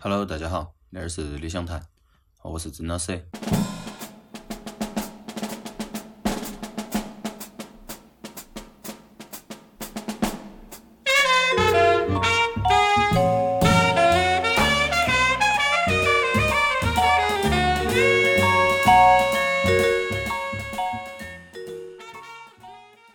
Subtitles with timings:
[0.00, 1.84] Hello，大家好，这儿是理想谈，
[2.44, 3.20] 我是曾老师。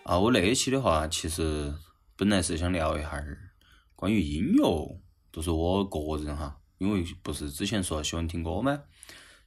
[0.02, 1.72] 啊，我那一期的话，其实
[2.14, 3.38] 本来是想聊一下儿
[3.96, 5.00] 关于音乐，
[5.32, 8.82] 就是我个人哈，因为不是之前说喜欢听歌吗？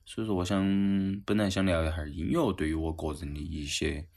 [0.05, 4.07] 所以说我想本来想聊一下音乐对于我个人的一些，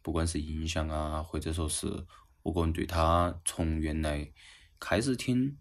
[0.00, 1.86] 不管是影响啊，或者说是
[2.42, 4.30] 我个人对它从原来
[4.78, 5.58] 开始听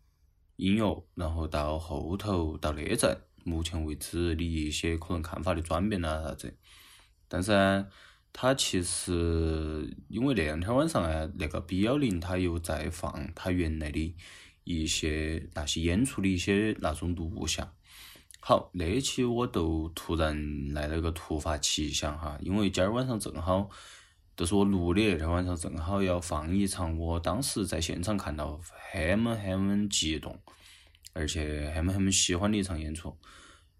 [0.55, 6.55] 音乐，然后到后头到那阵，目前为止的一些可能看法的转变啊啥子。
[7.27, 7.87] 但是呢，
[8.31, 14.15] 它其实因为那两天晚上呢，那个 B 幺零它又在放它原来的
[14.77, 17.67] 一些那些演出的一些那种录像。
[18.39, 23.69] 好，那一期我都突然来了个突发奇想哈，因为今儿晚上正好
[24.35, 28.59] 都是我录的那天晚上正好要放一场我当时在现场看到
[28.91, 30.39] 很么很么激动，
[31.13, 33.17] 而且很么很么喜欢的一场演出。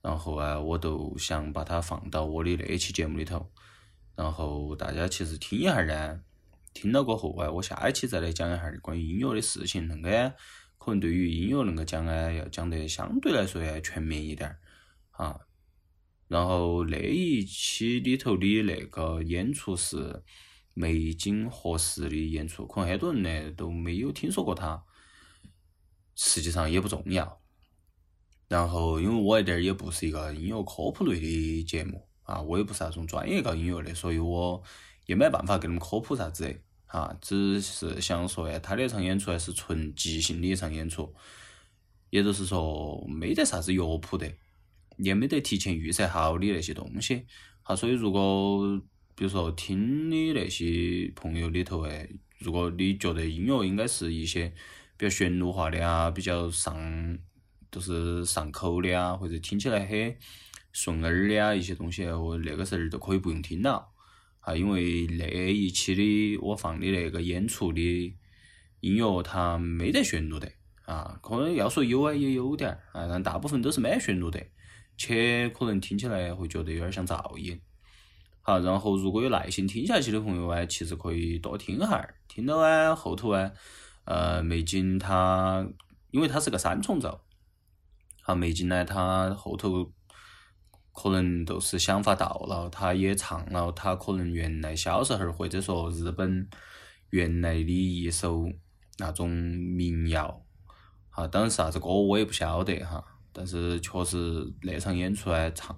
[0.01, 3.49] 然后啊，我都想把它放到我的那一期节目里头，
[4.15, 6.21] 然后大家其实听一下呢，
[6.73, 10.33] 听了过后啊，我下一期再来讲一下关于音乐的事情，恁个
[10.89, 14.59] 可能对于音乐恁个讲啊，要讲得相对来说要全面一点儿
[15.11, 15.39] 啊。
[16.27, 20.23] 然后那一期里头的那个演出是
[20.73, 24.83] 梅津和实的演出，可能很多人呢都没有听说过他，
[26.15, 27.39] 实际上也不重要。
[28.47, 34.63] 然后，因为我这儿也不是一个音乐科普类的节目啊，我也不是那种专业搞音乐的，所以我
[35.05, 41.13] 也没办法给你们科普啥子啊，只是想说哎，他那场演出还是纯即兴的一场演出，
[42.09, 44.31] 也就是说没得啥子乐谱的，
[44.97, 47.25] 也没得提前预设好的那些东西。
[47.61, 48.79] 好，所以如果
[49.15, 52.07] 比如说听的那些朋友里头哎，
[52.37, 54.49] 如果你觉得音乐应该是一些
[54.97, 57.17] 比较旋律化的啊，比较上。
[57.71, 60.17] 都是上口的啊，或者听起来很
[60.71, 63.87] 顺耳的啊，一些东西，我那个时候都可以不用听了，
[64.49, 68.15] 啊，因为那一期的我放的那个演出的
[68.79, 70.51] 音乐，它没得旋律的，
[70.85, 74.43] 啊，可能要说有啊，也有点儿，啊，但大部分都是没旋律的，
[74.97, 77.61] 且可能听起来会觉得有点像噪音。
[78.41, 83.51] 好，然后如果有耐心听下去的朋友啊，其实可以多听下儿，听到啊后头啊，
[84.05, 85.67] 呃，梅津他，
[86.09, 87.21] 因为它是个三重奏。
[88.23, 89.91] 啊，梅津呢，他后头
[91.01, 96.49] 可能都是想法到了，他也唱了他可能原来小时候或者说日本
[97.11, 98.51] 原来的一首
[98.97, 100.45] 那种民谣，
[101.11, 103.01] 啊，当然啥子歌我也不晓得哈，
[103.31, 104.17] 但是确实
[104.63, 105.73] 那场演出来唱，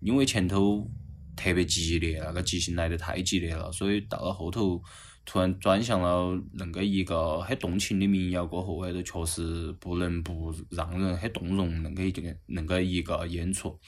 [0.00, 0.88] 因为前头
[1.34, 4.80] 特别激烈，那个即兴来得太激烈了，所以到了后头。
[5.26, 11.82] 突然转向了恁个一个很动情的民谣过后，哎，都确实不能不让人很动容。
[11.82, 13.80] 恁个一个恁个一个演出，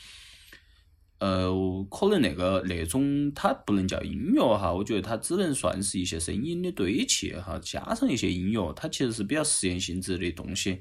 [1.19, 1.51] 呃，
[1.91, 10.81] 可能那个那种它不能叫音乐哈，我觉得它只能算是一些声音的堆砌哈，加上一些音乐，它其实是比较实验性质的东西。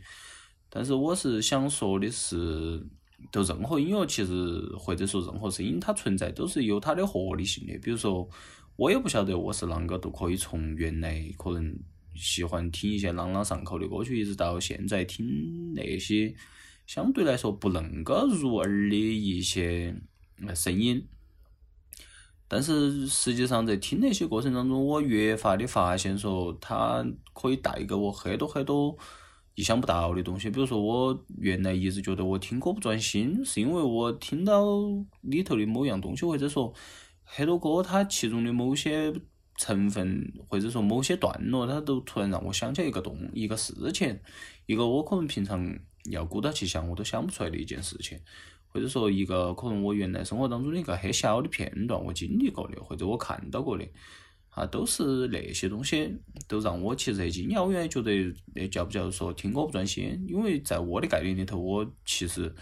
[0.69, 2.85] 但是我是想说的是，
[3.31, 8.29] 就任何音乐其实或者说任何声音，它存在都是有它的合理性的，比如说。
[8.77, 11.73] 我也不晓得我是啷个都可以从原来可能
[12.13, 16.35] 喜欢听一些朗朗上口的歌曲，一直到现在听那些
[16.85, 19.95] 相对来说不恁个入耳的一些
[20.37, 21.07] 那声音。
[22.47, 28.97] 但是实际上在听那些过程当中，我越发的发现说，它可以带给我很多很多
[29.55, 30.49] 意想不到的东西。
[30.49, 34.63] 比如说，我原来一直觉得我听歌不专心，是因为我听到
[35.21, 36.73] 里头的某样东西，或者说。
[37.27, 39.11] 很多歌，它其中的某些
[39.57, 44.19] 成分，或者说某些段落，它都突然让我想起一个动一个事情，
[44.67, 45.75] 一个我可能平常
[46.11, 48.19] 要鼓捣去想我都想不出来的一件事情，
[48.75, 53.87] 或者说一个可能我原来生活当中的一个很小的片段，我经历过的，或者我看到过的，
[54.49, 56.13] 啊，都是那些东西，
[56.45, 57.63] 都让我其实很惊讶。
[57.63, 58.11] 我原来觉得
[58.53, 62.53] 那叫不叫说听歌不专心，因为在我的概念里头，我其实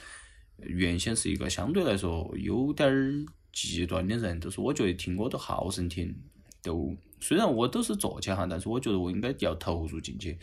[0.58, 3.26] 原先是一个相对来说有点儿。
[3.56, 6.12] 极端的人，就是我觉得听歌都好生听，
[6.64, 10.36] 都虽然我都是坐起哈，但是我觉得我应该要投入进去。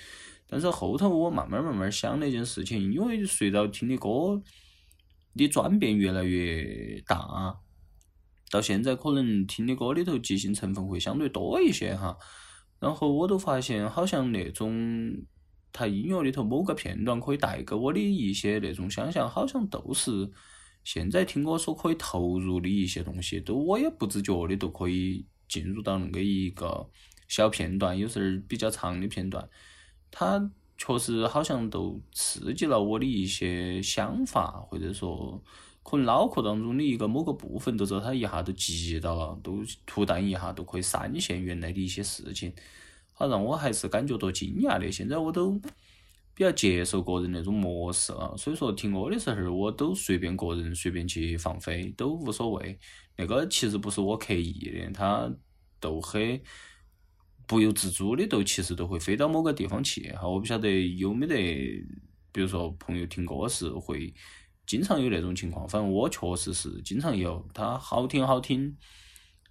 [0.46, 4.40] 但是后头我慢慢慢慢想那件事情，因为随着听的歌
[5.34, 7.58] 的转变越来越大，
[8.50, 12.16] 到现在可能听的歌里头即兴成分会相对多一些哈。
[12.78, 15.12] 然后我都发现，好像那种
[15.72, 20.30] 他音乐里头某个片段可以带给我的一些那种想象，好像都是
[20.82, 26.88] 现在听歌所可以投入的一些东西，都我也不自觉的都可以进入到那个一个
[27.28, 29.48] 小片段，有时候比较长的片段，
[30.10, 30.50] 它
[30.82, 35.38] 确实好像都刺激了我的一些想法，或者说
[35.82, 42.50] 可能脑壳当中的一个某个部分都遭它一下都记到了，都突然一下都可以闪现原来的一些事情。
[43.12, 44.90] 好让我还是感觉多惊讶的。
[44.90, 45.52] 现在我都
[46.34, 52.78] 比较接受个人那种模式了，所以说听歌的时候我都随便个人随便去放飞，都无所谓。
[53.18, 55.30] 那个其实不是我刻意的，它
[55.78, 56.40] 都很
[57.50, 60.12] 不由自主的都其实都会飞到某个地方去。
[60.12, 61.84] 哈，我不晓得有没得，
[62.30, 64.14] 比如说朋友听歌是会
[64.68, 67.44] 经常有那种情况，反正我确实是经常有。
[67.52, 68.76] 它好听好听，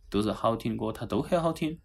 [0.09, 1.77] 都是好听歌，它都很好听。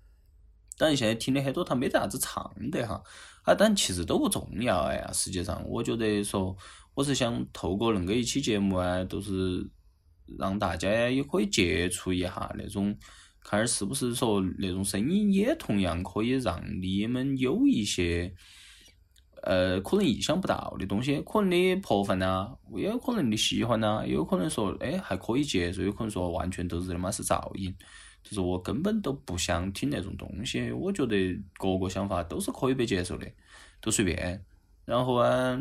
[0.79, 3.03] 当然，现在听的很多，他没得啥子唱的哈，
[3.43, 5.11] 啊，但其实都不重要哎呀。
[5.13, 6.57] 实际上，我觉得说，
[6.95, 9.69] 我是想透过恁个一期节目啊，都是
[10.39, 12.97] 让大家也可以接触一下那种，
[13.45, 18.35] 看儿是不是说那种声音也同样可以让你们有一些，
[19.43, 27.73] 呃，可能意想不到的东西，可能你破饭呐，也有可能你喜欢呐，也有可能说，哎，还可以接受，有可能说完全都是他妈是噪音。
[28.23, 33.31] 就是我根本都不想听那种东西，我觉得各个想法都是可以被接受的，
[33.83, 34.43] 都随便。
[34.87, 35.61] 然后啊，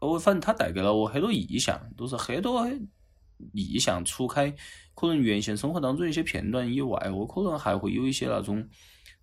[0.00, 2.64] 我反正它带给了我很多意象，都是很多
[3.52, 4.04] 意象。
[4.04, 4.54] 除开
[4.98, 8.68] 可能原先生活当中一些片段以外，我可能还会有一些那种，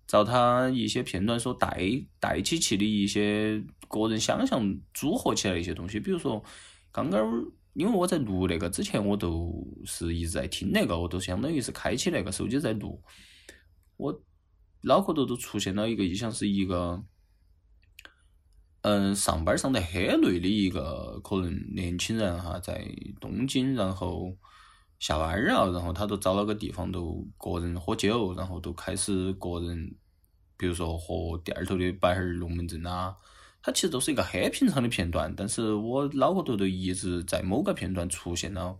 [0.06, 1.78] 照他一些片段所带
[2.18, 6.42] 带起去的一些个人想象组合起来一些东西，比如说
[6.90, 7.44] 刚刚。
[7.78, 9.52] 因为我在录那个之前，我都
[9.84, 12.98] 是一直在听那个，我都相当于是开启那个手机在录。
[13.98, 14.18] 我
[14.80, 17.04] 脑壳头都出现了一个意象，是一个，
[18.80, 22.82] 嗯，上班上得很累的一个可能年轻人哈，在
[23.20, 24.34] 东京，然后
[24.98, 29.94] 下班儿了，然后他都找了个地方，都个人喝酒，然后都开始个人，
[30.56, 33.14] 比如说和店儿头的摆哈儿龙门阵啊。
[33.62, 38.78] 它其实都是一个很平常的片段，但是我脑壳头都一直在某个片段出现了，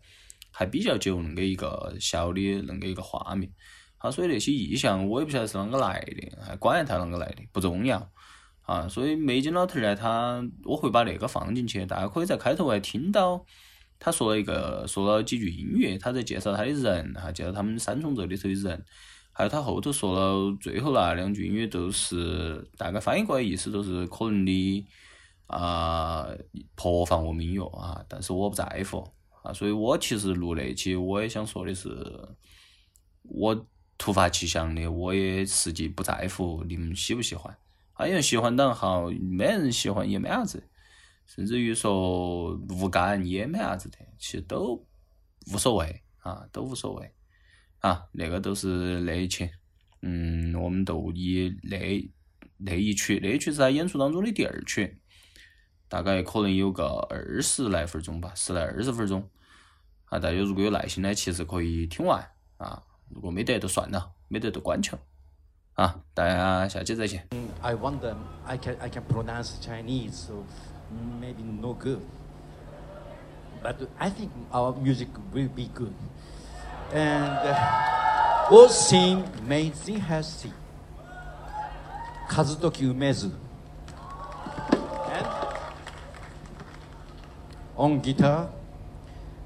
[0.53, 3.53] 还比较久那个一个小的那个一个画面，
[3.99, 8.09] 啊，所以那些意象我也不晓得是啷个来的，还管他啷个来的不重要，
[8.63, 13.45] 啊，所以梅金老头儿呢，他我会把那个放进去，大家可以在开头还听到
[13.99, 18.85] 他说了一个说了几句音乐，他在介绍他的人，哈，介绍他们三重奏里头的人。
[19.33, 24.87] 还有他后头说了最后那两句，音乐都是大概翻译过来意思都是可能的
[25.47, 26.27] 啊，
[26.75, 29.07] 破防我们音乐啊，但是我不在乎
[29.43, 31.89] 啊，所以我其实录那期我也想说的是，
[33.25, 33.67] 我
[33.99, 37.55] 突发奇想的，我也实际不在乎你们喜不喜欢，
[37.93, 40.63] 啊，因为喜欢当然好，没人喜欢也没啥子，
[41.27, 44.87] 甚至于说无感也没啥子的，其实都
[45.53, 47.13] 无所谓啊，都无所谓。
[47.81, 49.49] 啊，那个都是那一期，
[50.03, 52.11] 嗯，我们都以那
[52.57, 55.01] 那一曲，那一曲是他演出当中的第二曲，
[55.89, 59.29] 大概可能有个二十来分钟吧，十来二十分钟。
[60.07, 64.99] 啊，大家如果有耐心呢，其实可以听完啊，如果没得就算了，没得就关球。
[65.75, 67.29] 啊，大家下期再见。
[67.61, 70.31] I wonder, I can I can pronounce Chinese,
[71.20, 72.02] maybe no good,
[73.64, 75.94] but I think our music will be good.
[76.94, 77.92] And uh,
[78.52, 80.54] を新明治発信
[82.28, 83.32] 和時梅津
[85.08, 85.28] And
[87.78, 88.50] on guitar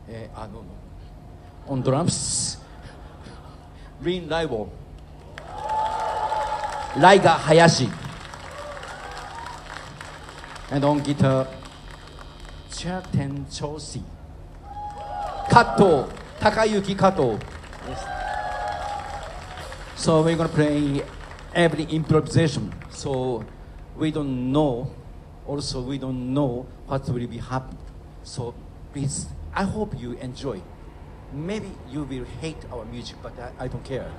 [0.07, 0.63] えー、あの
[1.67, 2.59] on drums
[4.01, 4.67] リン・ライボ
[6.97, 7.87] ライガ・林
[10.70, 11.46] and on guitar,
[12.70, 14.02] Chaten Chosi.
[15.50, 16.08] Kato,
[16.38, 17.38] Takayuki Kato.
[17.88, 18.04] Yes.
[19.96, 21.02] So we're gonna play
[21.54, 22.72] every improvisation.
[22.90, 23.44] So
[23.96, 24.90] we don't know,
[25.46, 27.78] also we don't know what will be happening.
[28.22, 28.54] So
[28.92, 30.62] please, I hope you enjoy.
[31.32, 34.10] Maybe you will hate our music, but I, I don't care.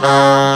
[0.00, 0.49] Bye.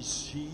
[0.00, 0.49] e se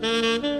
[0.00, 0.57] 嗯。